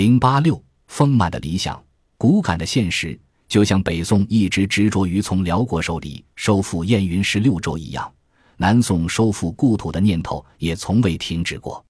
[0.00, 1.78] 零八六，丰满的理想，
[2.16, 8.10] 骨感的现实，就像北宋一直执着于从辽国手里收复燕云十六州一样，
[8.56, 11.84] 南宋收复故土的念头也从未停止过。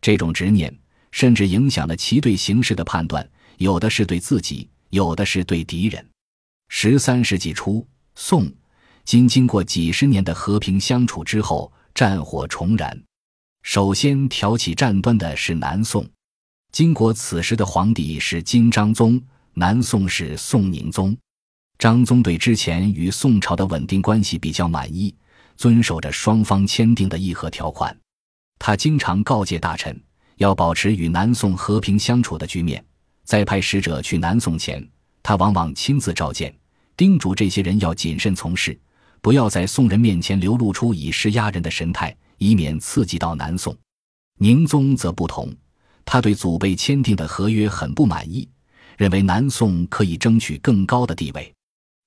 [0.00, 0.72] 这种执念
[1.10, 6.08] 甚至影响了其对形势的判断，有的是对自己，有的是对敌人。
[6.68, 7.84] 十三世纪初，
[8.14, 8.48] 宋
[9.04, 12.96] 经经过几十年的和平相处之后，战火重燃。
[13.64, 16.08] 首先挑起战端的是南宋。
[16.78, 19.20] 金国此时的皇帝是金章宗，
[19.54, 21.18] 南宋是宋宁宗。
[21.76, 25.12] 章宗对之前与宋朝的稳定关系比较满意，
[25.56, 27.98] 遵守着双方签订的议和条款。
[28.60, 30.00] 他经常告诫大臣
[30.36, 32.80] 要保持与南宋和平相处的局面。
[33.24, 34.88] 在派使者去南宋前，
[35.20, 36.56] 他往往亲自召见，
[36.96, 38.78] 叮嘱这些人要谨慎从事，
[39.20, 43.76] 不要在宋人面前流露出以势压人的神态，以免刺激到南宋。
[44.38, 45.52] 宁宗则不同，
[46.10, 48.48] 他对祖辈签订的合约很不满意，
[48.96, 51.54] 认为南宋可以争取更高的地位。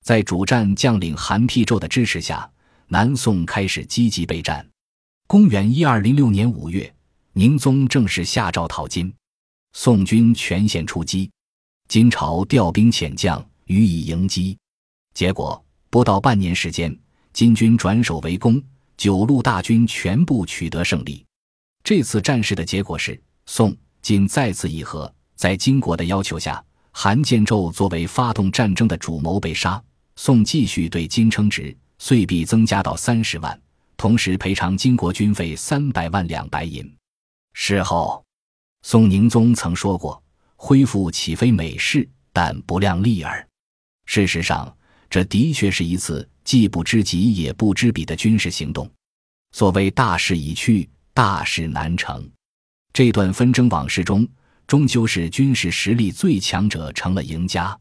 [0.04, 2.50] 在主战将领韩丕胄的支持下，
[2.88, 4.68] 南宋开始积极备战。
[5.28, 6.92] 公元一二零六年五月，
[7.34, 9.14] 宁宗正式下诏讨金，
[9.72, 11.30] 宋军全线出击，
[11.86, 14.58] 金朝调兵遣将予以迎击。
[15.14, 16.92] 结果不到半年时间，
[17.32, 18.60] 金军转守为攻，
[18.96, 21.24] 九路大军全部取得胜利。
[21.84, 29.82] 这次战事的结果是，宋金再次议和，在金国的要求下，韩建胄作为发动战争的主谋被杀。
[30.16, 33.58] 宋继续对金称职，岁币增加到三十万。
[33.96, 36.84] 同时赔偿金国军费三百万两白银。
[37.54, 38.24] 事后，
[38.82, 40.20] 宋宁宗曾说过
[40.56, 43.46] ：“恢复岂非美事，但不量力耳。”
[44.06, 44.76] 事实上，
[45.08, 48.90] 这的确是一次既不知己也不知彼的军事行动。
[49.52, 52.28] 所谓“大势已去，大事难成”，
[52.92, 54.28] 这段纷争往事中，
[54.66, 57.78] 终究是军事实力最强者成了赢家。